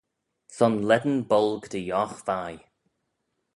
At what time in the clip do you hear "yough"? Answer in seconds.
1.89-2.19